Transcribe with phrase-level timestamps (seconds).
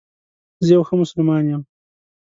[0.65, 1.61] زه یو ښه مسلمان یم